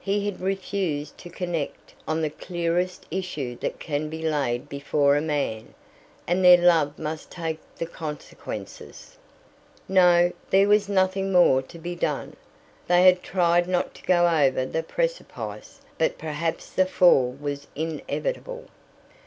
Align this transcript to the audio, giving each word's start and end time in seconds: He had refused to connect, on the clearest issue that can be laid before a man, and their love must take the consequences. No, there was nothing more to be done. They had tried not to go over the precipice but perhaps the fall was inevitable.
He 0.00 0.24
had 0.24 0.40
refused 0.40 1.18
to 1.18 1.28
connect, 1.28 1.92
on 2.08 2.22
the 2.22 2.30
clearest 2.30 3.04
issue 3.10 3.56
that 3.56 3.78
can 3.78 4.08
be 4.08 4.22
laid 4.22 4.70
before 4.70 5.18
a 5.18 5.20
man, 5.20 5.74
and 6.26 6.42
their 6.42 6.56
love 6.56 6.98
must 6.98 7.30
take 7.30 7.58
the 7.76 7.84
consequences. 7.84 9.18
No, 9.86 10.32
there 10.48 10.66
was 10.66 10.88
nothing 10.88 11.30
more 11.30 11.60
to 11.60 11.78
be 11.78 11.94
done. 11.94 12.36
They 12.88 13.04
had 13.04 13.22
tried 13.22 13.68
not 13.68 13.92
to 13.96 14.02
go 14.04 14.26
over 14.26 14.64
the 14.64 14.82
precipice 14.82 15.82
but 15.98 16.16
perhaps 16.16 16.70
the 16.70 16.86
fall 16.86 17.36
was 17.38 17.66
inevitable. 17.74 18.68